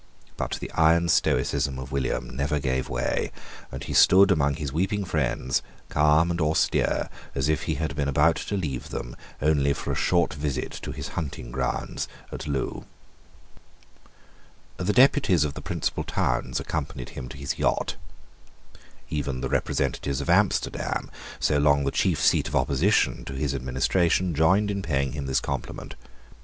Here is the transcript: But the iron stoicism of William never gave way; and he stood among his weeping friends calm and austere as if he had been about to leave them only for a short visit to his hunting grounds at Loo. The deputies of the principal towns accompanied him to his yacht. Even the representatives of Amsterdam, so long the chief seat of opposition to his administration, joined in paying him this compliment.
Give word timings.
But 0.35 0.57
the 0.59 0.71
iron 0.71 1.09
stoicism 1.09 1.77
of 1.77 1.91
William 1.91 2.35
never 2.35 2.57
gave 2.59 2.89
way; 2.89 3.31
and 3.71 3.83
he 3.83 3.93
stood 3.93 4.31
among 4.31 4.55
his 4.55 4.73
weeping 4.73 5.05
friends 5.05 5.61
calm 5.89 6.31
and 6.31 6.41
austere 6.41 7.07
as 7.35 7.47
if 7.47 7.65
he 7.69 7.75
had 7.75 7.95
been 7.95 8.07
about 8.07 8.37
to 8.37 8.57
leave 8.57 8.89
them 8.89 9.15
only 9.43 9.73
for 9.73 9.91
a 9.91 9.95
short 9.95 10.33
visit 10.33 10.71
to 10.81 10.91
his 10.91 11.09
hunting 11.09 11.51
grounds 11.51 12.07
at 12.31 12.47
Loo. 12.47 12.85
The 14.77 14.91
deputies 14.91 15.43
of 15.43 15.53
the 15.53 15.61
principal 15.61 16.03
towns 16.03 16.59
accompanied 16.59 17.09
him 17.09 17.29
to 17.29 17.37
his 17.37 17.59
yacht. 17.59 17.95
Even 19.11 19.41
the 19.41 19.49
representatives 19.49 20.19
of 20.19 20.31
Amsterdam, 20.31 21.11
so 21.39 21.59
long 21.59 21.83
the 21.85 21.91
chief 21.91 22.19
seat 22.19 22.47
of 22.47 22.55
opposition 22.55 23.23
to 23.25 23.33
his 23.33 23.53
administration, 23.53 24.33
joined 24.33 24.71
in 24.71 24.81
paying 24.81 25.11
him 25.11 25.27
this 25.27 25.39
compliment. 25.39 25.93